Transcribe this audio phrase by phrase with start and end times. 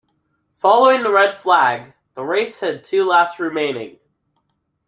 [0.55, 3.99] Following the red flag the race had two laps remaining.